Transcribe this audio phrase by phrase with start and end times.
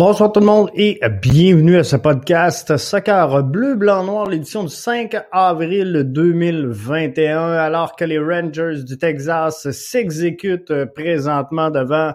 [0.00, 4.70] Bonsoir tout le monde et bienvenue à ce podcast Soccer Bleu, Blanc, Noir, l'édition du
[4.70, 12.12] 5 avril 2021, alors que les Rangers du Texas s'exécutent présentement devant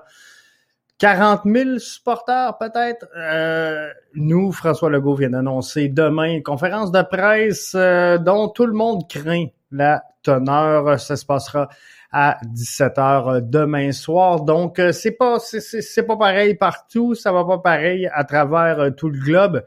[1.00, 3.06] 40 000 supporters peut-être.
[3.18, 8.72] Euh, nous, François Legault vient d'annoncer demain une conférence de presse euh, dont tout le
[8.72, 10.98] monde craint la teneur.
[11.02, 11.68] Ça se passera
[12.14, 14.42] à 17h demain soir.
[14.42, 18.90] Donc, euh, c'est pas c'est pas pareil partout, ça va pas pareil à travers euh,
[18.92, 19.64] tout le globe.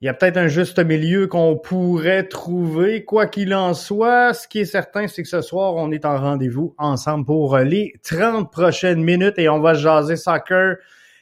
[0.00, 3.04] Il y a peut-être un juste milieu qu'on pourrait trouver.
[3.04, 6.18] Quoi qu'il en soit, ce qui est certain, c'est que ce soir, on est en
[6.18, 10.76] rendez-vous ensemble pour les 30 prochaines minutes et on va jaser soccer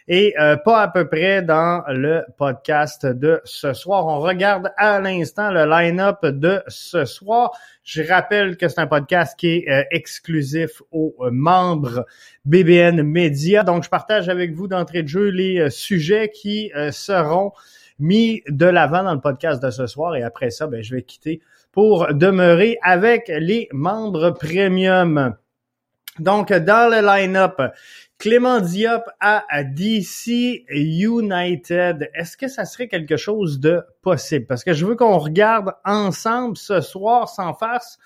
[0.09, 4.07] et euh, pas à peu près dans le podcast de ce soir.
[4.07, 7.53] On regarde à l'instant le line-up de ce soir.
[7.85, 12.07] Je rappelle que c'est un podcast qui est euh, exclusif aux euh, membres
[12.47, 13.65] BBN Media.
[13.65, 17.53] Donc, je partage avec vous d'entrée de jeu les sujets qui seront
[17.99, 20.17] mis de l'avant dans le podcast de ce soir.
[20.17, 21.41] Et après ça, ben, je vais quitter
[21.73, 25.35] pour demeurer avec les membres premium.
[26.19, 27.61] Donc, dans le line-up,
[28.19, 32.11] Clément Diop à DC United.
[32.15, 34.45] Est-ce que ça serait quelque chose de possible?
[34.47, 37.99] Parce que je veux qu'on regarde ensemble ce soir sans face.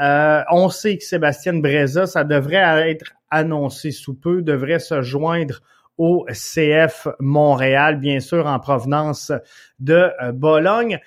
[0.00, 5.60] Euh, on sait que Sébastien Breza, ça devrait être annoncé sous peu, devrait se joindre
[5.98, 9.30] au CF Montréal, bien sûr en provenance
[9.78, 10.98] de euh, Bologne.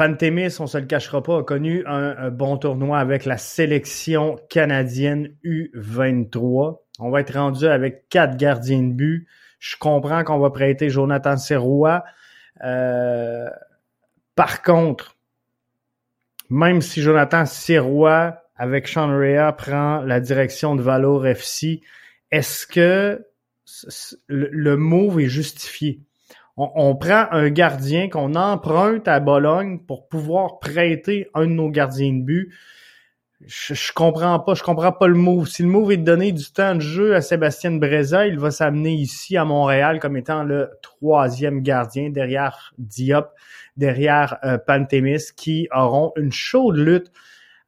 [0.00, 5.36] Pantémis, on se le cachera pas, a connu un, bon tournoi avec la sélection canadienne
[5.44, 6.78] U23.
[7.00, 9.28] On va être rendu avec quatre gardiens de but.
[9.58, 12.02] Je comprends qu'on va prêter Jonathan Serrois.
[12.64, 13.50] Euh,
[14.36, 15.18] par contre,
[16.48, 21.82] même si Jonathan Serrois avec Sean Rea prend la direction de Valor FC,
[22.30, 23.22] est-ce que
[24.28, 26.00] le move est justifié?
[26.74, 32.12] On, prend un gardien qu'on emprunte à Bologne pour pouvoir prêter un de nos gardiens
[32.12, 32.52] de but.
[33.46, 35.48] Je, je, comprends pas, je comprends pas le move.
[35.48, 38.50] Si le move est de donner du temps de jeu à Sébastien Breza, il va
[38.50, 43.30] s'amener ici à Montréal comme étant le troisième gardien derrière Diop,
[43.78, 47.10] derrière euh, Pantémis, qui auront une chaude lutte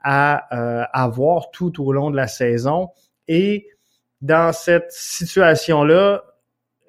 [0.03, 2.91] à euh, avoir tout au long de la saison.
[3.29, 3.69] Et
[4.21, 6.23] dans cette situation-là,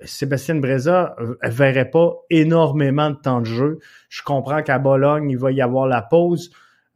[0.06, 3.80] Sébastien Breza ne euh, verrait pas énormément de temps de jeu.
[4.10, 6.52] Je comprends qu'à Bologne, il va y avoir la pause.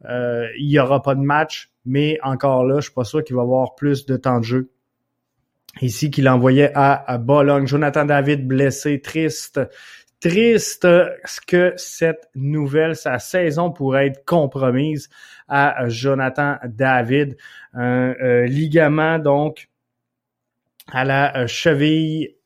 [0.08, 3.36] Euh, il n'y aura pas de match, mais encore là, je suis pas sûr qu'il
[3.36, 4.70] va avoir plus de temps de jeu.
[5.80, 7.66] Ici, qu'il envoyait à, Bologne.
[7.66, 9.60] Jonathan David blessé, triste.
[10.20, 10.88] Triste
[11.46, 15.08] que cette nouvelle, sa saison pourrait être compromise
[15.46, 17.36] à Jonathan David.
[17.74, 19.68] Un euh, ligament, donc,
[20.90, 22.37] à la cheville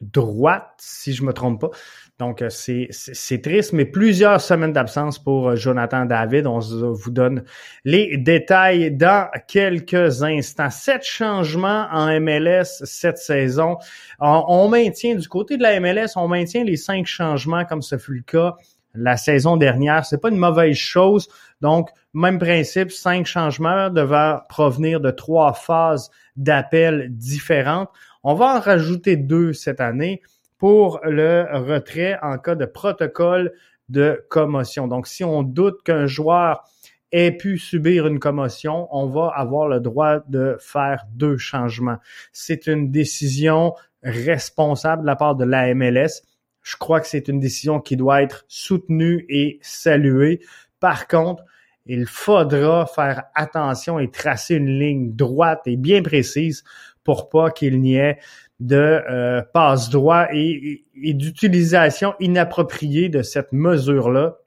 [0.00, 1.70] droite, si je me trompe pas.
[2.18, 6.46] Donc, euh, c'est, triste, mais plusieurs semaines d'absence pour euh, Jonathan David.
[6.46, 7.44] On vous donne
[7.84, 10.70] les détails dans quelques instants.
[10.70, 13.78] Sept changements en MLS cette saison.
[14.20, 18.14] On, maintient, du côté de la MLS, on maintient les cinq changements comme ce fut
[18.14, 18.54] le cas
[18.94, 20.04] la saison dernière.
[20.04, 21.28] C'est pas une mauvaise chose.
[21.60, 27.88] Donc, même principe, cinq changements devant provenir de trois phases d'appel différentes.
[28.26, 30.22] On va en rajouter deux cette année
[30.56, 33.52] pour le retrait en cas de protocole
[33.90, 34.88] de commotion.
[34.88, 36.64] Donc, si on doute qu'un joueur
[37.12, 41.98] ait pu subir une commotion, on va avoir le droit de faire deux changements.
[42.32, 46.22] C'est une décision responsable de la part de la MLS.
[46.62, 50.40] Je crois que c'est une décision qui doit être soutenue et saluée.
[50.80, 51.44] Par contre,
[51.84, 56.64] il faudra faire attention et tracer une ligne droite et bien précise
[57.04, 58.18] pour pas qu'il n'y ait
[58.60, 64.38] de euh, passe droit et, d'utilisation inappropriée de cette mesure-là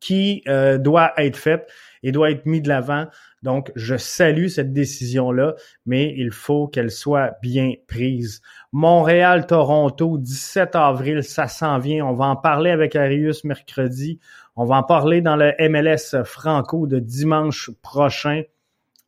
[0.00, 1.70] qui euh, doit être faite
[2.02, 3.06] et doit être mis de l'avant.
[3.42, 5.54] Donc, je salue cette décision-là,
[5.86, 8.40] mais il faut qu'elle soit bien prise.
[8.72, 12.04] Montréal-Toronto, 17 avril, ça s'en vient.
[12.04, 14.18] On va en parler avec Arius mercredi.
[14.56, 18.42] On va en parler dans le MLS Franco de dimanche prochain.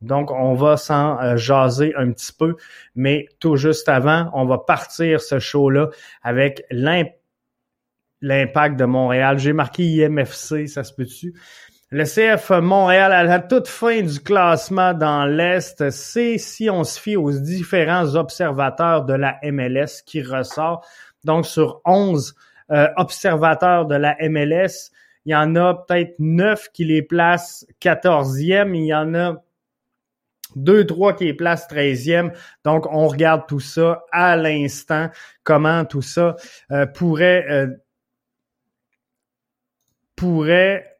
[0.05, 2.57] Donc, on va s'en euh, jaser un petit peu,
[2.95, 5.89] mais tout juste avant, on va partir ce show-là
[6.23, 9.39] avec l'impact de Montréal.
[9.39, 11.35] J'ai marqué IMFC, ça se peut-tu?
[11.91, 16.99] Le CF Montréal à la toute fin du classement dans l'Est, c'est si on se
[16.99, 20.85] fie aux différents observateurs de la MLS qui ressort.
[21.25, 22.35] Donc, sur 11
[22.71, 24.91] euh, observateurs de la MLS,
[25.27, 28.75] il y en a peut-être 9 qui les placent 14e.
[28.75, 29.43] Il y en a
[30.57, 32.33] 2-3 qui est place 13e.
[32.65, 35.11] Donc, on regarde tout ça à l'instant,
[35.43, 36.37] comment tout ça
[36.71, 37.69] euh, pourrait, euh,
[40.17, 40.99] pourrait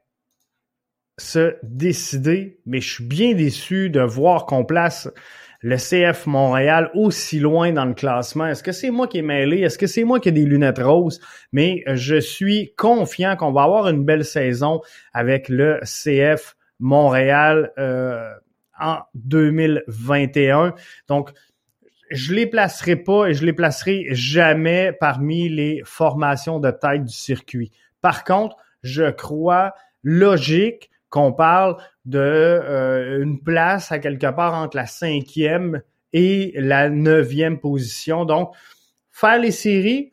[1.17, 2.59] se décider.
[2.65, 5.09] Mais je suis bien déçu de voir qu'on place
[5.61, 8.45] le CF Montréal aussi loin dans le classement.
[8.45, 9.61] Est-ce que c'est moi qui est mêlé?
[9.61, 11.19] Est-ce que c'est moi qui ai des lunettes roses?
[11.51, 14.81] Mais je suis confiant qu'on va avoir une belle saison
[15.11, 17.71] avec le CF Montréal.
[17.79, 18.31] Euh,
[18.79, 20.73] en 2021.
[21.07, 21.31] Donc,
[22.11, 27.13] je les placerai pas et je les placerai jamais parmi les formations de tête du
[27.13, 27.71] circuit.
[28.01, 29.73] Par contre, je crois
[30.03, 35.81] logique qu'on parle de euh, une place à quelque part entre la cinquième
[36.13, 38.25] et la neuvième position.
[38.25, 38.53] Donc,
[39.11, 40.11] faire les séries,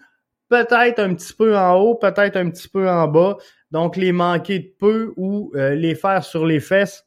[0.49, 3.37] peut-être un petit peu en haut, peut-être un petit peu en bas.
[3.71, 7.07] Donc, les manquer de peu ou euh, les faire sur les fesses,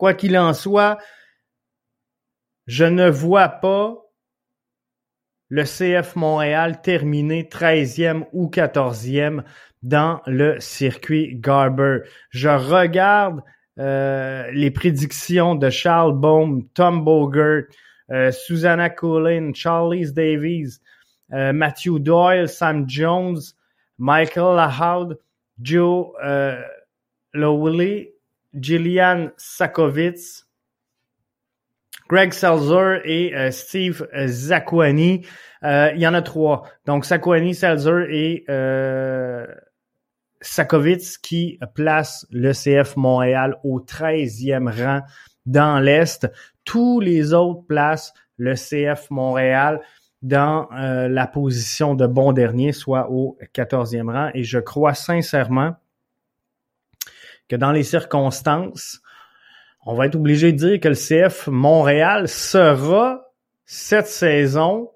[0.00, 0.96] Quoi qu'il en soit,
[2.66, 3.98] je ne vois pas
[5.50, 9.44] le CF Montréal terminer 13e ou 14e
[9.82, 11.98] dans le circuit Garber.
[12.30, 13.42] Je regarde
[13.78, 17.64] euh, les prédictions de Charles Baum, Tom Bogert,
[18.10, 20.80] euh, Susanna Coolin, Charles Davies,
[21.34, 23.40] euh, Matthew Doyle, Sam Jones,
[23.98, 25.18] Michael Lahoud,
[25.60, 26.14] Joe
[27.34, 28.14] Lowley
[28.54, 30.46] Gillian Sakovitz,
[32.08, 35.24] Greg Selzer et euh, Steve Zakwani.
[35.62, 36.64] Euh, il y en a trois.
[36.86, 39.46] Donc, Zakwani, Selzer et euh,
[41.22, 45.02] qui placent le CF Montréal au 13e rang
[45.46, 46.28] dans l'Est.
[46.64, 49.80] Tous les autres placent le CF Montréal
[50.22, 54.30] dans euh, la position de bon dernier, soit au 14e rang.
[54.34, 55.76] Et je crois sincèrement
[57.50, 59.00] que dans les circonstances,
[59.84, 63.24] on va être obligé de dire que le CF Montréal sera
[63.66, 64.90] cette saison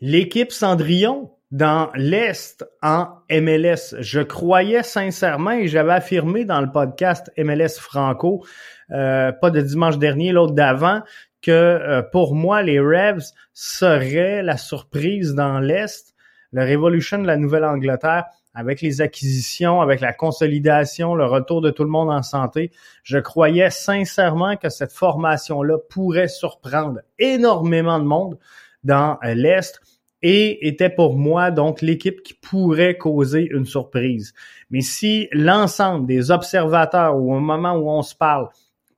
[0.00, 3.94] l'équipe Cendrillon dans l'Est en MLS.
[4.00, 8.44] Je croyais sincèrement et j'avais affirmé dans le podcast MLS Franco,
[8.90, 11.02] euh, pas de dimanche dernier, l'autre d'avant,
[11.42, 16.12] que euh, pour moi, les Revs seraient la surprise dans l'Est.
[16.50, 21.84] Le Revolution de la Nouvelle-Angleterre avec les acquisitions, avec la consolidation, le retour de tout
[21.84, 22.70] le monde en santé,
[23.02, 28.38] je croyais sincèrement que cette formation-là pourrait surprendre énormément de monde
[28.84, 29.80] dans euh, l'Est
[30.22, 34.32] et était pour moi donc l'équipe qui pourrait causer une surprise.
[34.70, 38.48] Mais si l'ensemble des observateurs au moment où on se parle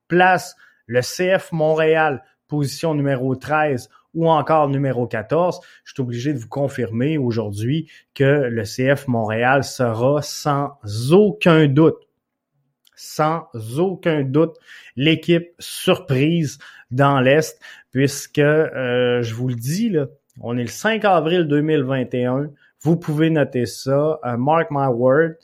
[0.07, 0.55] place
[0.87, 6.49] le CF Montréal position numéro 13 ou encore numéro 14, je suis obligé de vous
[6.49, 10.79] confirmer aujourd'hui que le CF Montréal sera sans
[11.13, 11.99] aucun doute,
[12.97, 13.47] sans
[13.79, 14.57] aucun doute,
[14.97, 16.59] l'équipe surprise
[16.91, 17.61] dans l'Est,
[17.93, 20.07] puisque euh, je vous le dis, là,
[20.41, 22.51] on est le 5 avril 2021.
[22.81, 24.19] Vous pouvez noter ça.
[24.25, 25.35] Euh, mark my word.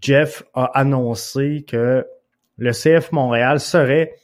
[0.00, 2.06] Jeff a annoncé que
[2.56, 4.14] le CF Montréal serait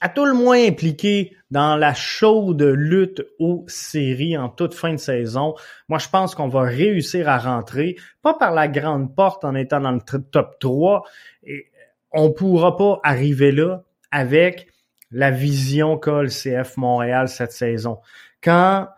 [0.00, 4.98] à tout le moins impliqué dans la chaude lutte aux séries en toute fin de
[4.98, 5.54] saison.
[5.88, 9.78] Moi, je pense qu'on va réussir à rentrer, pas par la grande porte en étant
[9.78, 11.04] dans le top 3.
[11.44, 11.70] Et
[12.10, 14.66] on pourra pas arriver là avec
[15.12, 18.00] la vision qu'a le CF Montréal cette saison.
[18.42, 18.88] Quand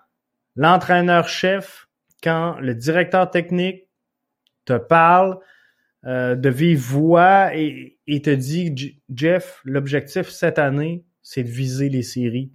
[0.55, 1.89] l'entraîneur-chef,
[2.23, 3.87] quand le directeur technique
[4.65, 5.41] te parle
[6.07, 12.05] euh, de vive voix et, te dit, Jeff, l'objectif cette année, c'est de viser les
[12.05, 12.53] séries.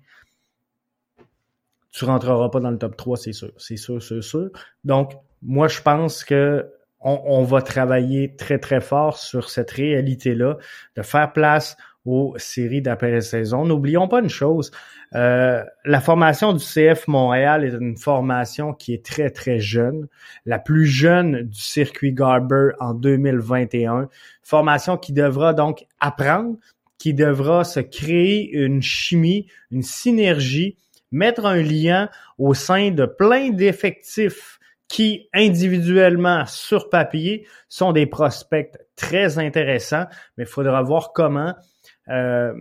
[1.92, 3.52] Tu rentreras pas dans le top 3, c'est sûr.
[3.58, 4.50] C'est sûr, c'est sûr.
[4.86, 5.12] Donc,
[5.42, 6.66] moi, je pense que
[7.02, 10.58] on, va travailler très, très fort sur cette réalité-là,
[10.96, 11.76] de faire place
[12.06, 13.66] aux séries d'après-saison.
[13.66, 14.72] N'oublions pas une chose,
[15.16, 20.08] euh, la formation du CF Montréal est une formation qui est très, très jeune,
[20.46, 24.08] la plus jeune du circuit Garber en 2021.
[24.44, 26.56] Formation qui devra donc apprendre,
[27.02, 30.78] qui devra se créer une chimie, une synergie,
[31.12, 38.78] mettre un lien au sein de plein d'effectifs qui individuellement sur papier sont des prospects
[38.96, 40.06] très intéressants,
[40.38, 41.56] mais il faudra voir comment
[42.10, 42.54] euh,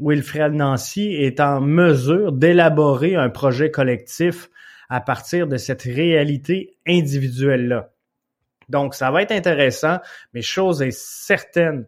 [0.00, 4.48] Wilfred Nancy est en mesure d'élaborer un projet collectif
[4.88, 7.90] à partir de cette réalité individuelle-là.
[8.70, 9.98] Donc, ça va être intéressant,
[10.32, 11.86] mais chose est certaine,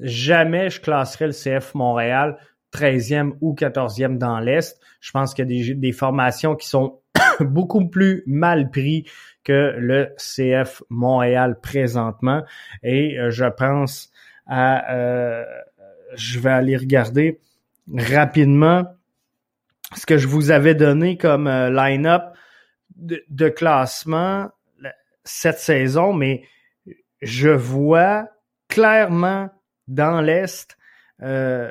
[0.00, 2.38] jamais je classerai le CF Montréal
[2.72, 4.80] 13e ou 14e dans l'Est.
[5.00, 7.00] Je pense qu'il y a des, formations qui sont
[7.40, 9.08] beaucoup plus mal pris
[9.44, 12.42] que le CF Montréal présentement.
[12.82, 14.10] Et euh, je pense
[14.46, 15.44] à euh,
[16.14, 17.40] je vais aller regarder
[17.92, 18.84] rapidement
[19.94, 22.22] ce que je vous avais donné comme euh, line-up
[22.96, 24.50] de, classement
[25.24, 26.44] cette saison, mais
[27.20, 28.28] je vois
[28.68, 29.50] clairement
[29.88, 30.76] dans l'Est
[31.22, 31.70] euh,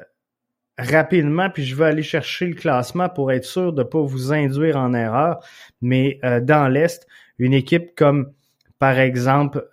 [0.78, 4.34] rapidement, puis je vais aller chercher le classement pour être sûr de ne pas vous
[4.34, 5.40] induire en erreur,
[5.82, 7.08] mais euh, dans l'Est,
[7.40, 8.32] une équipe comme
[8.80, 9.68] par exemple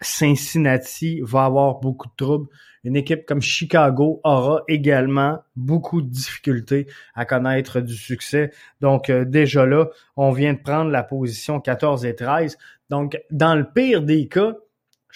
[0.00, 2.48] Cincinnati va avoir beaucoup de troubles.
[2.84, 8.52] Une équipe comme Chicago aura également beaucoup de difficultés à connaître du succès.
[8.80, 12.58] Donc euh, déjà là, on vient de prendre la position 14 et 13.
[12.90, 14.54] Donc dans le pire des cas,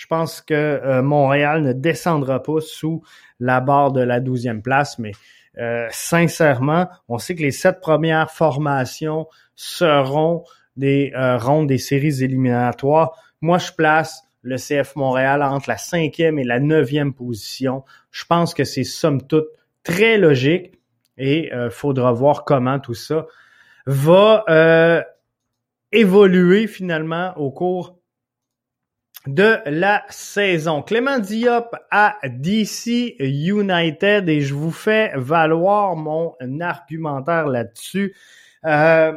[0.00, 3.02] je pense que euh, Montréal ne descendra pas sous
[3.38, 5.12] la barre de la 12e place, mais
[5.58, 9.26] euh, sincèrement, on sait que les sept premières formations
[9.56, 10.44] seront
[10.76, 13.12] des rondes des séries éliminatoires.
[13.42, 17.84] Moi, je place le CF Montréal entre la cinquième et la neuvième position.
[18.10, 19.48] Je pense que c'est somme toute
[19.82, 20.72] très logique
[21.18, 23.26] et euh, faudra voir comment tout ça
[23.84, 25.02] va euh,
[25.92, 27.99] évoluer finalement au cours
[29.26, 30.82] de la saison.
[30.82, 38.14] Clément Diop à DC United et je vous fais valoir mon argumentaire là-dessus.
[38.64, 39.12] Euh,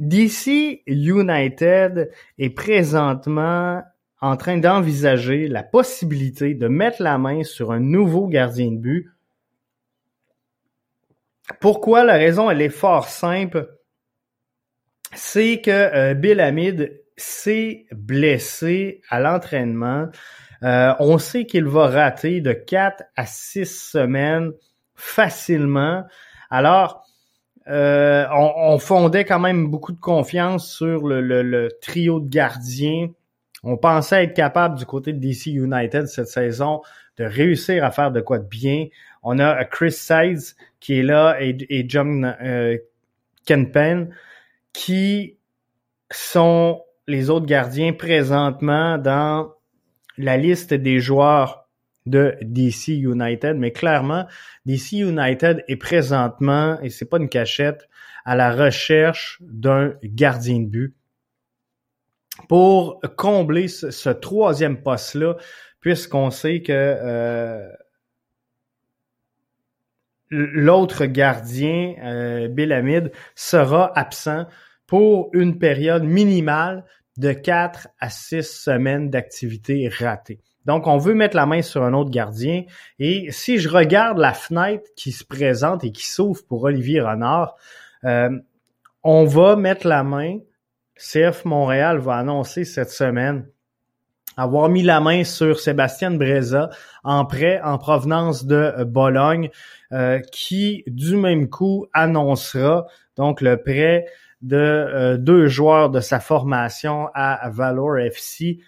[0.00, 3.82] DC United est présentement
[4.20, 9.10] en train d'envisager la possibilité de mettre la main sur un nouveau gardien de but.
[11.60, 12.04] Pourquoi?
[12.04, 13.70] La raison, elle est fort simple.
[15.12, 20.08] C'est que euh, Bill Hamid s'est blessé à l'entraînement.
[20.62, 24.52] Euh, on sait qu'il va rater de 4 à 6 semaines
[24.94, 26.04] facilement.
[26.50, 27.04] Alors,
[27.68, 33.08] euh, on, fondait quand même beaucoup de confiance sur le, trio de gardiens.
[33.62, 36.82] On pensait être capable du côté de DC United cette saison
[37.16, 38.86] de réussir à faire de quoi de bien.
[39.22, 42.76] On a Chris Sides qui est là et, John euh,
[43.46, 44.14] Kenpen
[44.74, 45.38] qui
[46.10, 49.52] sont les autres gardiens présentement dans
[50.16, 51.68] la liste des joueurs
[52.06, 54.26] de DC United, mais clairement,
[54.66, 57.88] DC United est présentement, et c'est pas une cachette,
[58.24, 60.94] à la recherche d'un gardien de but
[62.48, 65.36] pour combler ce, troisième poste-là,
[65.80, 67.68] puisqu'on sait que euh,
[70.30, 74.46] l'autre gardien, euh, Bill Hamid, sera absent
[74.86, 76.84] pour une période minimale
[77.16, 80.40] de 4 à 6 semaines d'activité ratée.
[80.64, 82.64] Donc, on veut mettre la main sur un autre gardien.
[82.98, 87.54] Et si je regarde la fenêtre qui se présente et qui s'ouvre pour Olivier Renard,
[88.04, 88.30] euh,
[89.02, 90.38] on va mettre la main.
[90.96, 93.46] CF Montréal va annoncer cette semaine
[94.36, 96.70] avoir mis la main sur Sébastien Breza
[97.02, 99.50] en prêt en provenance de Bologne,
[99.92, 102.86] euh, qui du même coup annoncera
[103.16, 104.06] donc le prêt
[104.44, 108.60] de euh, deux joueurs de sa formation à Valor FC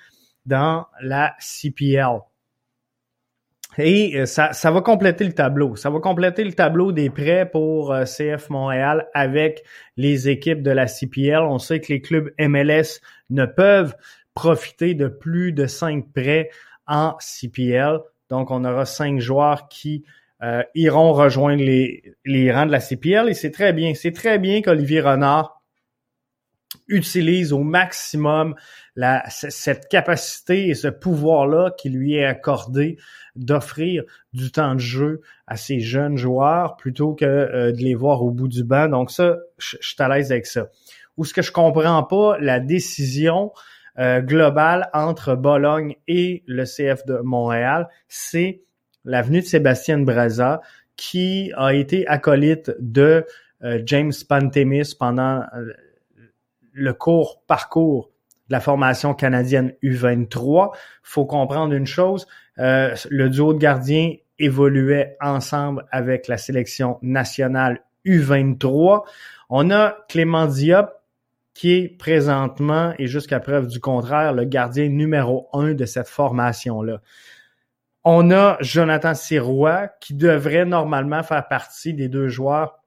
[0.46, 2.20] dans la CPL.
[3.78, 5.76] Et euh, ça, ça va compléter le tableau.
[5.76, 9.64] Ça va compléter le tableau des prêts pour euh, CF Montréal avec
[9.96, 11.42] les équipes de la CPL.
[11.42, 13.94] On sait que les clubs MLS ne peuvent
[14.34, 16.48] profiter de plus de cinq prêts
[16.86, 17.98] en CPL.
[18.30, 20.04] Donc, on aura cinq joueurs qui
[20.42, 23.28] euh, iront rejoindre les, les rangs de la CPL.
[23.28, 23.92] Et c'est très bien.
[23.94, 25.55] C'est très bien qu'Olivier Renard
[26.88, 28.54] utilise au maximum
[28.94, 32.98] la, cette capacité et ce pouvoir-là qui lui est accordé
[33.34, 38.22] d'offrir du temps de jeu à ces jeunes joueurs plutôt que euh, de les voir
[38.22, 38.88] au bout du banc.
[38.88, 40.68] Donc ça, je, suis à l'aise avec ça.
[41.16, 43.52] Ou ce que je comprends pas, la décision
[43.98, 48.62] euh, globale entre Bologne et le CF de Montréal, c'est
[49.04, 50.60] l'avenue de Sébastien Braza
[50.96, 53.24] qui a été acolyte de
[53.62, 55.42] euh, James Pantemis pendant
[56.76, 58.10] le court parcours
[58.48, 60.72] de la formation canadienne U23.
[61.02, 62.26] faut comprendre une chose,
[62.58, 69.04] euh, le duo de gardiens évoluait ensemble avec la sélection nationale U23.
[69.48, 70.90] On a Clément Diop
[71.54, 77.00] qui est présentement et jusqu'à preuve du contraire le gardien numéro un de cette formation-là.
[78.04, 82.78] On a Jonathan Sirois qui devrait normalement faire partie des deux joueurs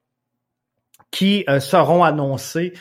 [1.11, 2.73] qui euh, seront annoncés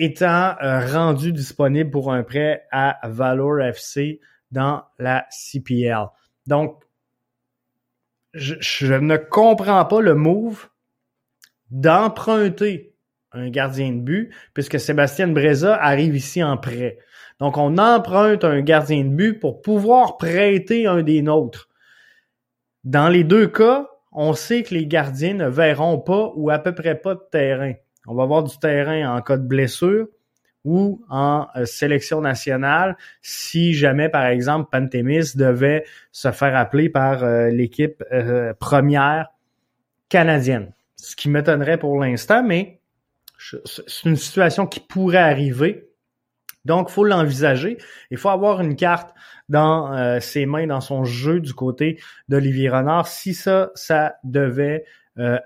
[0.00, 6.06] étant euh, rendu disponible pour un prêt à Valor FC dans la CPL.
[6.46, 6.82] Donc,
[8.32, 10.68] je, ne comprends pas le move
[11.70, 12.94] d'emprunter
[13.32, 16.98] un gardien de but, puisque Sébastien Breza arrive ici en prêt.
[17.38, 21.68] Donc, on emprunte un gardien de but pour pouvoir prêter un des nôtres.
[22.84, 26.74] Dans les deux cas, on sait que les gardiens ne verront pas ou à peu
[26.74, 27.74] près pas de terrain.
[28.06, 30.08] On va avoir du terrain en cas de blessure
[30.64, 37.24] ou en euh, sélection nationale si jamais, par exemple, Pantémis devait se faire appeler par
[37.24, 39.28] euh, l'équipe euh, première
[40.08, 40.72] canadienne.
[40.96, 42.80] Ce qui m'étonnerait pour l'instant, mais
[43.64, 45.88] c'est une situation qui pourrait arriver.
[46.66, 47.78] Donc, il faut l'envisager.
[48.10, 49.14] Il faut avoir une carte
[49.48, 54.84] dans ses mains, dans son jeu du côté d'Olivier Renard, si ça, ça devait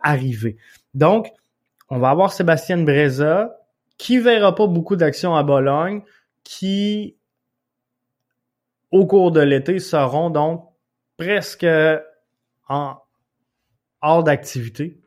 [0.03, 0.57] arriver.
[0.93, 1.29] Donc,
[1.95, 3.57] on va avoir Sébastien Breza,
[3.99, 6.03] qui verra pas beaucoup d'actions à Bologne,
[6.43, 7.17] qui,
[8.91, 10.69] au cours de l'été, seront donc
[11.17, 11.65] presque
[12.69, 12.97] en
[14.03, 15.01] hors d'activité.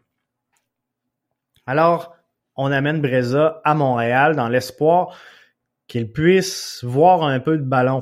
[1.66, 2.16] Alors,
[2.56, 5.20] on amène Breza à Montréal dans l'espoir
[5.88, 8.00] qu'il puisse voir un peu de ballon.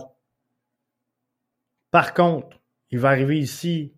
[1.90, 2.60] Par contre,
[2.92, 3.96] il va arriver ici,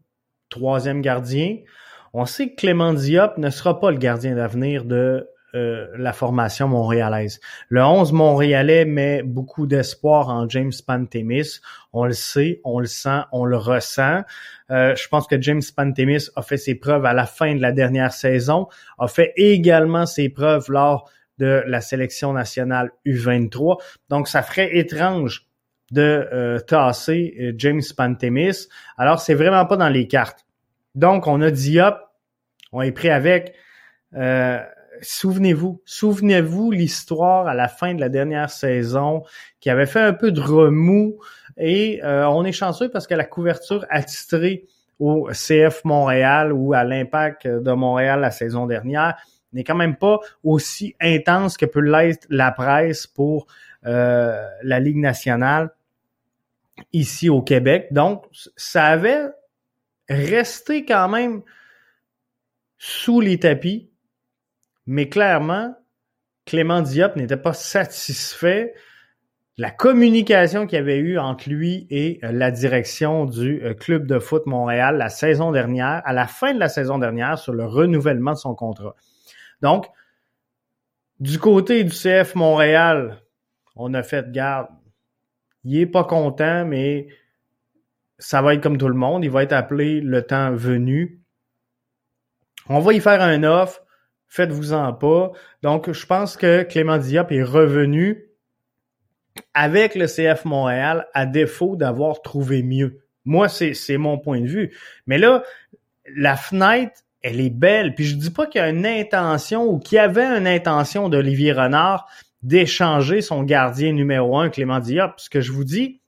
[0.47, 1.57] troisième gardien.
[2.19, 6.67] On sait que Clément Diop ne sera pas le gardien d'avenir de euh, la formation
[6.67, 7.39] montréalaise.
[7.69, 11.59] Le 11 montréalais met beaucoup d'espoir en James Pantemis.
[11.93, 14.23] On le sait, on le sent, on le ressent.
[14.71, 17.71] Euh, je pense que James Pantemis a fait ses preuves à la fin de la
[17.71, 21.07] dernière saison, a fait également ses preuves lors
[21.37, 23.79] de la sélection nationale U23.
[24.09, 25.45] Donc, ça ferait étrange
[25.91, 28.69] de euh, tasser James Pantemis.
[28.97, 30.47] Alors, c'est vraiment pas dans les cartes.
[30.97, 32.06] Donc, on a Diop,
[32.71, 33.55] on est pris avec
[35.01, 39.23] souvenez-vous, souvenez-vous l'histoire à la fin de la dernière saison
[39.59, 41.17] qui avait fait un peu de remous
[41.57, 44.65] et euh, on est chanceux parce que la couverture attitrée
[44.99, 49.15] au CF Montréal ou à l'impact de Montréal la saison dernière
[49.53, 53.47] n'est quand même pas aussi intense que peut l'être la presse pour
[53.85, 55.71] euh, la Ligue nationale
[56.93, 57.87] ici au Québec.
[57.91, 59.27] Donc, ça avait
[60.09, 61.41] resté quand même
[62.77, 63.91] sous les tapis
[64.87, 65.75] mais clairement,
[66.45, 68.73] Clément Diop n'était pas satisfait
[69.57, 73.73] de la communication qu'il y avait eu entre lui et euh, la direction du euh,
[73.73, 77.53] club de foot Montréal la saison dernière, à la fin de la saison dernière, sur
[77.53, 78.95] le renouvellement de son contrat.
[79.61, 79.87] Donc,
[81.19, 83.21] du côté du CF Montréal,
[83.75, 84.67] on a fait garde.
[85.65, 87.07] Il est pas content, mais
[88.19, 89.25] ça va être comme tout le monde.
[89.25, 91.19] Il va être appelé le temps venu.
[92.69, 93.81] On va y faire un offre
[94.27, 95.31] faites-vous-en pas.
[95.63, 98.25] Donc, je pense que Clément Diop est revenu
[99.53, 103.03] avec le CF Montréal à défaut d'avoir trouvé mieux.
[103.25, 104.75] Moi, c'est mon point de vue.
[105.05, 105.43] Mais là,
[106.15, 107.93] la fenêtre, elle est belle.
[107.93, 111.09] Puis je dis pas qu'il y a une intention ou qu'il y avait une intention
[111.09, 112.07] d'Olivier Renard
[112.43, 115.13] d'échanger son gardien numéro un, Clément Diop.
[115.17, 116.01] Ce que je vous dis,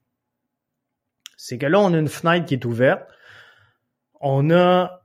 [1.36, 3.02] c'est que là, on a une fenêtre qui est ouverte.
[4.20, 4.99] On a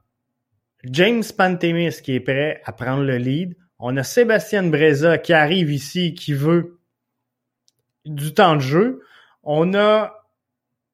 [0.92, 3.56] James Pantemis qui est prêt à prendre le lead.
[3.80, 6.80] On a Sébastien Breza qui arrive ici, qui veut
[8.06, 9.02] du temps de jeu.
[9.44, 10.14] On a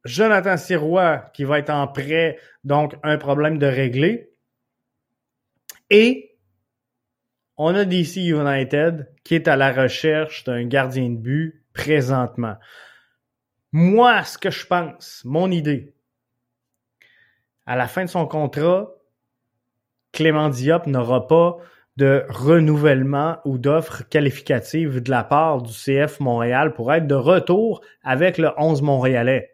[0.05, 4.31] Jonathan Sirois qui va être en prêt, donc un problème de régler.
[5.89, 6.37] Et
[7.57, 12.55] on a DC United qui est à la recherche d'un gardien de but présentement.
[13.71, 15.93] Moi, ce que je pense, mon idée,
[17.65, 18.89] à la fin de son contrat,
[20.11, 21.57] Clément Diop n'aura pas
[21.97, 27.81] de renouvellement ou d'offres qualificatives de la part du CF Montréal pour être de retour
[28.03, 29.51] avec le 11 montréalais.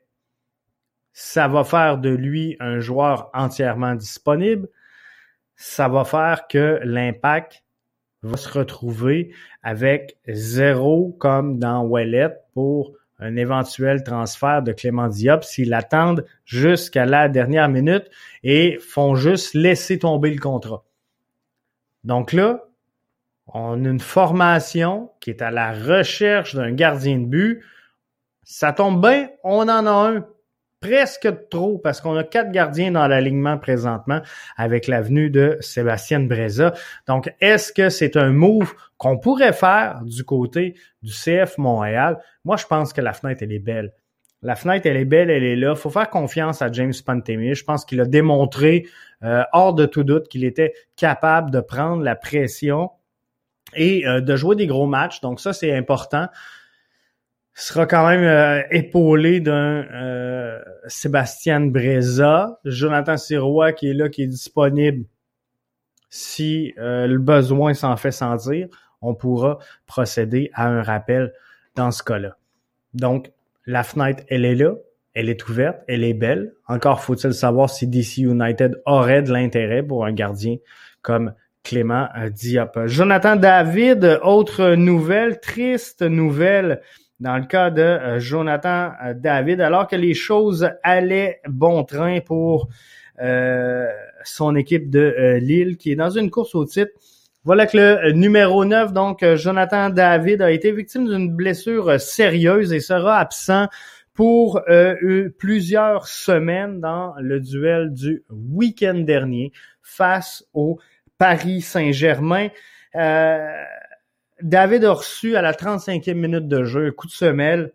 [1.13, 4.69] Ça va faire de lui un joueur entièrement disponible.
[5.55, 7.63] Ça va faire que l'impact
[8.21, 15.43] va se retrouver avec zéro comme dans Wallet pour un éventuel transfert de Clément Diop
[15.43, 18.09] s'ils attendent jusqu'à la dernière minute
[18.43, 20.83] et font juste laisser tomber le contrat.
[22.03, 22.63] Donc là,
[23.47, 27.63] on a une formation qui est à la recherche d'un gardien de but.
[28.43, 30.25] Ça tombe bien, on en a un
[30.79, 34.21] presque trop parce qu'on a quatre gardiens dans l'alignement présentement
[34.55, 36.73] avec l'avenue de Sébastien Breza.
[37.07, 42.19] Donc, est-ce que c'est un move qu'on pourrait faire du côté du CF Montréal?
[42.45, 43.93] Moi, je pense que la fenêtre, elle est belle.
[44.43, 45.73] La fenêtre, elle est belle, elle est là.
[45.75, 47.55] Il faut faire confiance à James Pantemi.
[47.55, 48.85] Je pense qu'il a démontré,
[49.23, 52.91] euh, hors de tout doute, qu'il était capable de prendre la pression
[53.75, 55.21] et euh, de jouer des gros matchs.
[55.21, 56.27] Donc ça, c'est important
[57.63, 64.21] sera quand même euh, épaulé d'un euh, Sébastien Breza, Jonathan Sirois qui est là, qui
[64.21, 65.05] est disponible
[66.09, 68.67] si euh, le besoin s'en fait sentir,
[69.01, 71.33] on pourra procéder à un rappel
[71.75, 72.37] dans ce cas-là.
[72.93, 73.31] Donc,
[73.65, 74.75] la fenêtre, elle est là,
[75.15, 76.53] elle est ouverte, elle est belle.
[76.67, 80.57] Encore faut-il savoir si DC United aurait de l'intérêt pour un gardien
[81.01, 82.85] comme Clément Diop.
[82.85, 86.81] Jonathan David, autre nouvelle, triste nouvelle
[87.19, 92.19] dans le cas de euh, Jonathan euh, David, alors que les choses allaient bon train
[92.19, 92.69] pour
[93.21, 93.87] euh,
[94.23, 96.91] son équipe de Lille, qui est dans une course au titre.
[97.43, 102.81] Voilà que le numéro 9, donc Jonathan David, a été victime d'une blessure sérieuse et
[102.81, 103.67] sera absent
[104.13, 104.61] pour
[105.37, 110.77] plusieurs semaines dans le duel du week-end dernier face au
[111.17, 112.49] Paris Saint-Germain.
[112.95, 113.63] Euh,
[114.41, 117.73] David a reçu à la 35e minute de jeu un coup de semelle.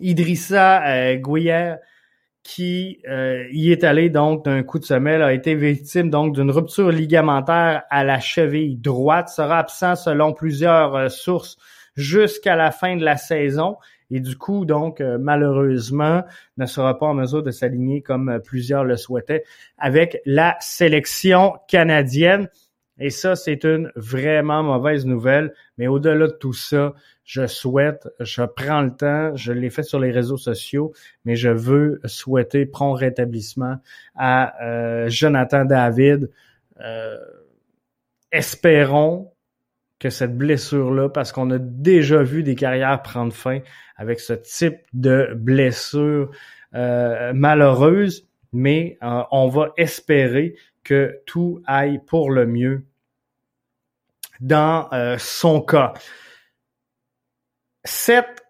[0.00, 1.16] Idrissa euh,
[2.42, 6.50] qui euh, y est allé donc d'un coup de semelle, a été victime donc d'une
[6.50, 11.56] rupture ligamentaire à la cheville droite, sera absent selon plusieurs euh, sources
[11.96, 13.76] jusqu'à la fin de la saison
[14.10, 16.24] et du coup donc euh, malheureusement
[16.56, 19.44] ne sera pas en mesure de s'aligner comme plusieurs le souhaitaient
[19.76, 22.48] avec la sélection canadienne.
[23.00, 25.54] Et ça, c'est une vraiment mauvaise nouvelle.
[25.78, 29.98] Mais au-delà de tout ça, je souhaite, je prends le temps, je l'ai fait sur
[29.98, 30.92] les réseaux sociaux,
[31.24, 33.76] mais je veux souhaiter prompt rétablissement
[34.14, 36.30] à euh, Jonathan David.
[36.80, 37.16] Euh,
[38.32, 39.32] espérons
[39.98, 43.60] que cette blessure-là, parce qu'on a déjà vu des carrières prendre fin
[43.96, 46.30] avec ce type de blessure
[46.74, 48.98] euh, malheureuse, mais
[49.30, 52.84] on va espérer que tout aille pour le mieux
[54.40, 55.92] dans euh, son cas.
[57.84, 58.44] Sept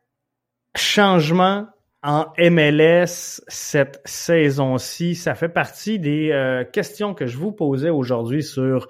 [0.77, 1.67] changements
[2.03, 8.43] en MLS cette saison-ci, ça fait partie des euh, questions que je vous posais aujourd'hui
[8.43, 8.89] sur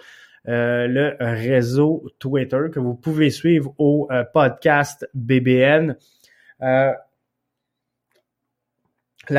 [0.48, 5.96] euh, le réseau Twitter que vous pouvez suivre au podcast BBN.
[6.60, 6.94] la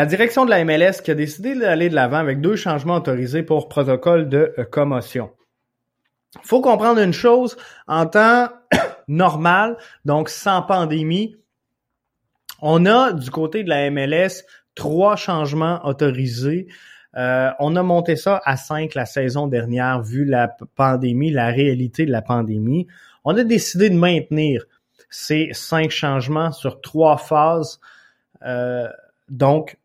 [0.06, 3.70] direction de la MLS qui a décidé d'aller de l'avant avec deux changements autorisés pour
[3.70, 5.32] protocole de commotion
[6.44, 8.50] faut comprendre une chose, en temps
[9.08, 11.36] normal, donc sans pandémie,
[12.62, 14.44] on a du côté de la MLS
[14.76, 16.68] trois changements autorisés.
[17.18, 22.06] Euh, on a monté ça à cinq la saison dernière, vu la pandémie, la réalité
[22.06, 22.88] de la pandémie.
[23.26, 24.66] On a décidé de maintenir
[25.10, 27.80] ces cinq changements sur trois phases.
[28.44, 28.88] Euh,
[29.28, 29.78] donc,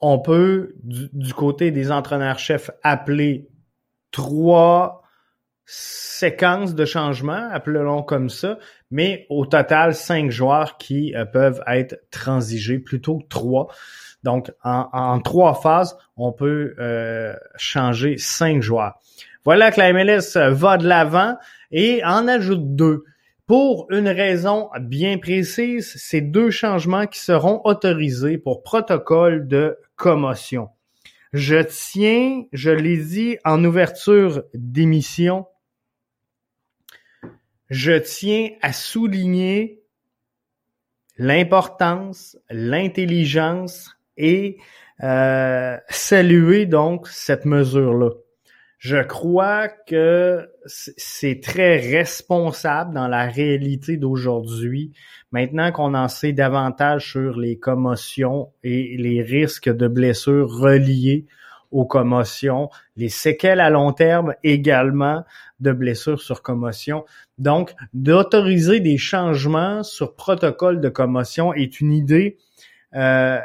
[0.00, 3.48] on peut, du, du côté des entraîneurs-chefs, appeler
[4.10, 5.02] trois
[5.66, 8.58] séquences de changements, appelons comme ça,
[8.90, 13.68] mais au total, cinq joueurs qui euh, peuvent être transigés, plutôt trois.
[14.22, 18.94] Donc, en, trois phases, on peut euh, changer cinq joueurs.
[19.44, 21.36] Voilà que la MLS va de l'avant
[21.70, 23.04] et en ajoute deux.
[23.46, 30.68] Pour une raison bien précise, ces deux changements qui seront autorisés pour protocole de commotion.
[31.32, 35.46] Je tiens, je l'ai dit en ouverture d'émission,
[37.68, 39.82] je tiens à souligner
[41.18, 44.58] l'importance, l'intelligence et
[45.02, 48.10] euh, saluer donc cette mesure-là.
[48.78, 54.92] Je crois que c'est très responsable dans la réalité d'aujourd'hui.
[55.32, 61.26] Maintenant qu'on en sait davantage sur les commotions et les risques de blessures reliés
[61.70, 65.24] aux commotions, les séquelles à long terme également
[65.60, 67.04] de blessures sur commotion.
[67.38, 72.38] Donc, d'autoriser des changements sur protocole de commotion est une idée
[72.94, 73.40] euh,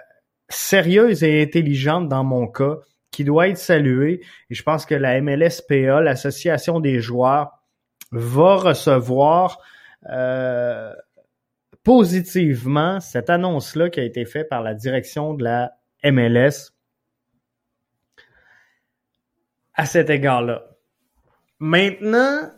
[0.50, 2.78] sérieuse et intelligente dans mon cas
[3.12, 4.22] qui doit être salué.
[4.50, 7.60] Et je pense que la MLSPA, l'Association des joueurs,
[8.12, 9.60] va recevoir
[10.10, 10.94] euh,
[11.84, 16.72] positivement cette annonce-là qui a été faite par la direction de la MLS
[19.74, 20.64] à cet égard-là.
[21.60, 22.52] Maintenant,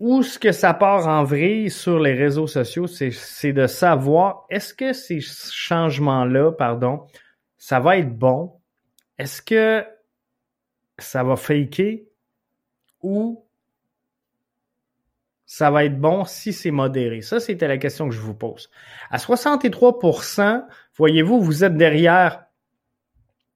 [0.00, 4.72] où ce que ça part en vrille sur les réseaux sociaux, c'est de savoir est-ce
[4.72, 7.06] que ces changements-là, pardon,
[7.56, 8.57] ça va être bon?
[9.18, 9.84] Est-ce que
[10.98, 12.04] ça va faker
[13.02, 13.44] ou
[15.46, 17.22] ça va être bon si c'est modéré?
[17.22, 18.70] Ça, c'était la question que je vous pose.
[19.10, 20.64] À 63%
[20.96, 22.44] voyez-vous, vous êtes derrière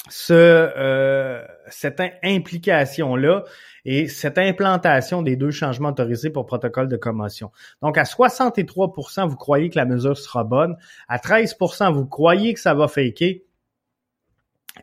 [0.09, 3.45] ce, euh, cette implication-là
[3.85, 7.51] et cette implantation des deux changements autorisés pour protocole de commotion.
[7.83, 10.77] Donc, à 63% vous croyez que la mesure sera bonne.
[11.09, 13.45] À 13% vous croyez que ça va faker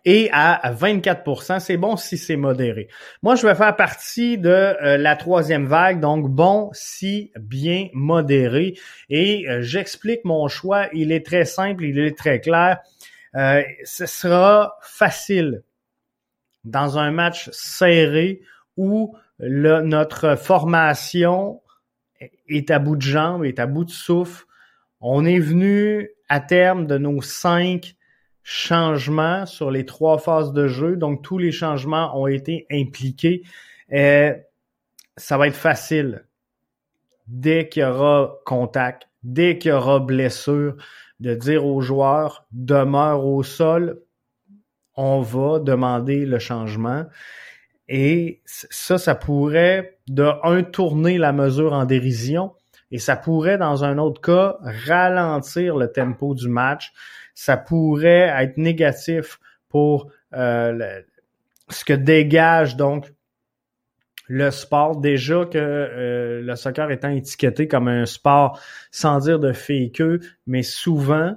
[0.06, 2.90] Et à 24% c'est bon si c'est modéré.
[3.24, 8.76] Moi, je vais faire partie de euh, la troisième vague, donc bon si bien modéré.
[9.10, 10.88] Et euh, j'explique mon choix.
[10.94, 12.80] Il est très simple, il est très clair.
[13.36, 15.64] Euh, ce sera facile
[16.64, 18.42] dans un match serré
[18.78, 21.62] où notre formation
[22.48, 24.46] est à bout de jambes, est à bout de souffle.
[25.02, 27.96] On est venu à terme de nos cinq
[28.44, 30.96] changements sur les trois phases de jeu.
[30.96, 33.44] Donc, tous les changements ont été impliqués.
[33.94, 34.34] Euh,
[35.18, 36.26] ça va être facile.
[37.28, 40.76] Dès qu'il y aura contact, dès qu'il y aura blessure,
[41.20, 44.02] de dire aux joueurs demeure au sol,
[44.96, 47.06] on va demander le changement.
[47.88, 52.54] Et ça, ça pourrait de un tourner la mesure en dérision
[52.92, 56.92] et ça pourrait, dans un autre cas, ralentir le tempo du match
[57.40, 61.00] ça pourrait être négatif pour euh,
[61.70, 63.14] ce que dégage donc
[64.28, 64.98] le sport.
[64.98, 68.60] Déjà que euh, le soccer étant étiqueté comme un sport
[68.92, 70.02] sans dire de fake
[70.48, 71.34] mais souvent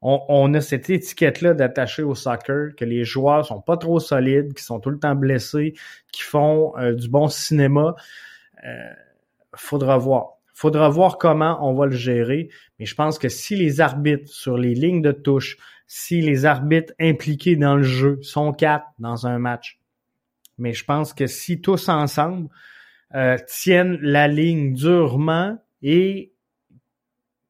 [0.00, 4.62] on, a cette étiquette-là d'attacher au soccer, que les joueurs sont pas trop solides, qui
[4.62, 5.74] sont tout le temps blessés,
[6.10, 7.96] qui font euh, du bon cinéma.
[9.54, 12.48] faudra voir faudra voir comment on va le gérer.
[12.78, 16.92] Mais je pense que si les arbitres sur les lignes de touche, si les arbitres
[17.00, 19.78] impliqués dans le jeu sont quatre dans un match,
[20.58, 22.48] mais je pense que si tous ensemble
[23.14, 26.32] euh, tiennent la ligne durement et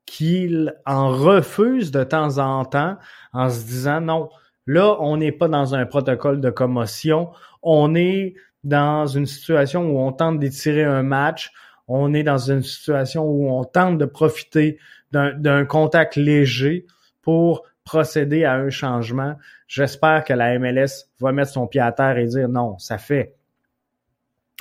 [0.05, 2.99] qu'ils en refusent de temps en temps
[3.33, 4.29] en se disant non,
[4.67, 7.31] là, on n'est pas dans un protocole de commotion,
[7.63, 11.51] on est dans une situation où on tente d'étirer un match,
[11.89, 14.79] on est dans une situation où on tente de profiter
[15.11, 16.85] d'un contact léger
[17.23, 19.37] pour procéder à un changement.
[19.67, 23.35] J'espère que la MLS va mettre son pied à terre et dire non, ça fait.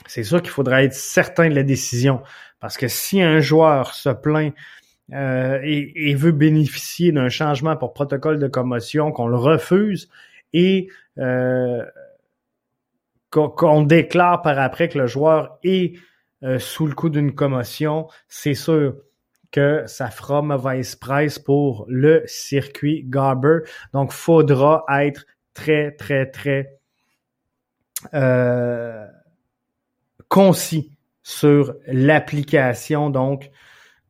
[0.05, 2.21] C'est sûr qu'il faudra être certain de la décision
[2.59, 4.53] parce que si un joueur se plaint
[5.13, 10.09] euh, et, veut bénéficier d'un changement pour protocole de commotion, qu'on le refuse
[10.53, 11.83] et euh,
[13.31, 15.97] qu'on déclare par après que le joueur est
[16.43, 18.95] euh, sous le coup d'une commotion, c'est sûr
[19.52, 23.60] que ça fera mauvaise presse pour le circuit Garber.
[23.93, 26.78] Donc, faudra être très, très, très
[28.13, 29.06] euh,
[30.28, 30.91] concis
[31.23, 33.50] sur l'application donc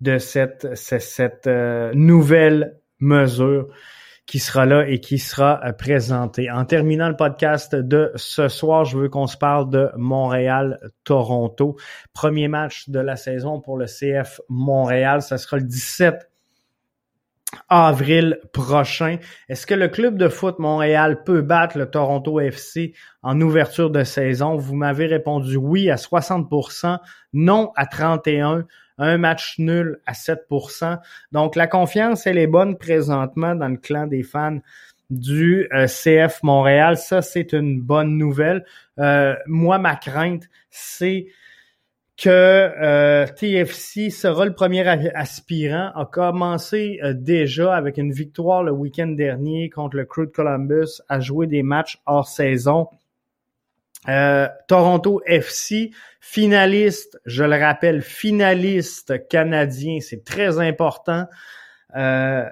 [0.02, 3.70] de cette, cette, euh, nouvelle mesure
[4.28, 6.52] qui sera là et qui sera euh, présenté.
[6.52, 11.78] En terminant le podcast de ce soir, je veux qu'on se parle de Montréal-Toronto.
[12.14, 15.22] Premier match de la saison pour le CF Montréal.
[15.22, 16.30] Ça sera le 17
[17.70, 19.18] avril prochain.
[19.48, 24.04] Est-ce que le club de foot Montréal peut battre le Toronto FC en ouverture de
[24.04, 24.58] saison?
[24.58, 27.00] Vous m'avez répondu oui à 60%,
[27.32, 28.66] non à 31%
[28.98, 31.00] un match nul à 7%
[31.32, 34.60] Donc la confiance, elle est bonne présentement dans le clan des fans
[35.10, 36.98] du euh, CF Montréal.
[36.98, 38.66] Ça, c'est une bonne nouvelle.
[39.00, 41.28] Euh, moi, ma crainte, c'est
[42.18, 49.08] que euh, TFC sera le premier aspirant, a commencé déjà avec une victoire le week-end
[49.08, 52.88] dernier contre le Crew de Columbus, à jouer des matchs hors saison.
[54.10, 55.92] Euh, Toronto FC,
[56.22, 61.26] finaliste, je le rappelle, finaliste canadien, c'est très important,
[61.96, 62.46] euh,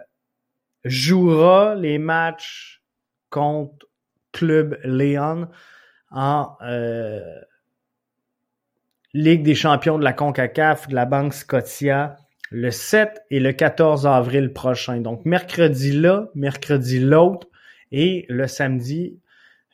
[0.83, 2.81] jouera les matchs
[3.29, 3.87] contre
[4.31, 5.47] Club Léon
[6.11, 7.21] en euh,
[9.13, 12.17] Ligue des champions de la CONCACAF de la Banque Scotia
[12.51, 14.99] le 7 et le 14 avril prochain.
[14.99, 17.47] Donc mercredi là, mercredi l'autre
[17.91, 19.19] et le samedi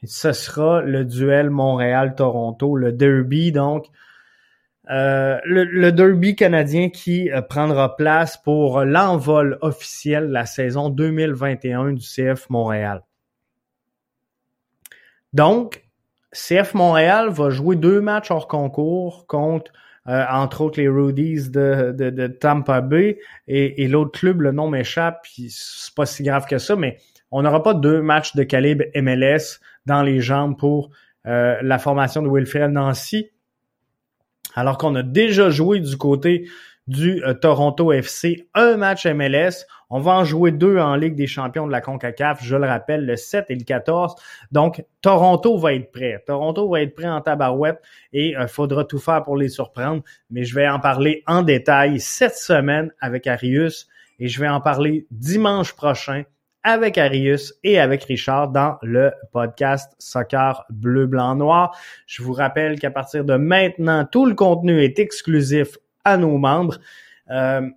[0.04, 3.88] ce sera le duel Montréal-Toronto, le derby donc.
[4.90, 11.94] Euh, le, derby canadien qui euh, prendra place pour l'envol officiel de la saison 2021
[11.94, 13.04] du CF Montréal.
[15.34, 15.86] Donc,
[16.34, 19.72] CF Montréal va jouer deux matchs hors concours contre,
[20.08, 24.68] euh, entre autres, les Rudies de, de, Tampa Bay et, et l'autre club, le nom
[24.68, 26.98] m'échappe, puis c'est pas si grave que ça, mais
[27.32, 30.89] on n'aura pas deux matchs de calibre MLS dans les jambes pour
[31.28, 33.30] euh, la formation de Wilfred Nancy,
[34.56, 36.50] alors qu'on a déjà joué du côté
[36.88, 39.65] du euh, Toronto FC un match MLS.
[39.89, 43.06] On va en jouer deux en Ligue des champions de la CONCACAF, je le rappelle,
[43.06, 44.15] le 7 et le 14.
[44.52, 46.24] Donc, Toronto va être prêt.
[46.26, 47.82] Toronto va être prêt en tabarouette
[48.13, 50.04] et euh, faudra tout faire pour les surprendre.
[50.30, 53.88] Mais je vais en parler en détail cette semaine avec Arius
[54.20, 56.24] et je vais en parler dimanche prochain
[56.63, 61.78] avec Arius et avec Richard dans le podcast Soccer Bleu, Blanc, Noir.
[62.06, 66.80] Je vous rappelle qu'à partir de maintenant, tout le contenu est exclusif à nos membres.
[67.30, 67.67] Euh,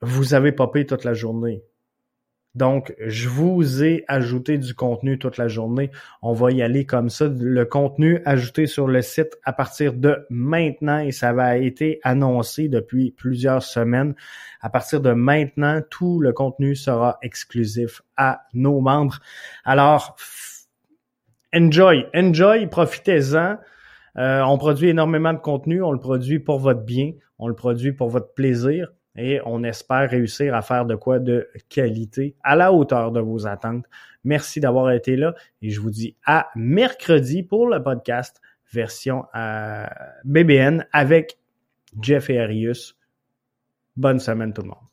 [0.00, 1.62] vous avez popé toute la journée.
[2.54, 5.90] Donc, je vous ai ajouté du contenu toute la journée.
[6.20, 7.28] On va y aller comme ça.
[7.28, 12.68] Le contenu ajouté sur le site à partir de maintenant et ça va été annoncé
[12.68, 14.14] depuis plusieurs semaines.
[14.60, 19.20] À partir de maintenant, tout le contenu sera exclusif à nos membres.
[19.64, 20.16] Alors,
[21.54, 23.56] enjoy, enjoy, profitez-en.
[24.18, 25.82] Euh, on produit énormément de contenu.
[25.82, 27.12] On le produit pour votre bien.
[27.38, 31.48] On le produit pour votre plaisir et on espère réussir à faire de quoi de
[31.68, 33.84] qualité à la hauteur de vos attentes.
[34.24, 38.40] Merci d'avoir été là et je vous dis à mercredi pour le podcast
[38.72, 39.86] version euh,
[40.24, 41.38] BBN avec
[42.00, 42.96] Jeff et Arius.
[43.96, 44.91] Bonne semaine tout le monde.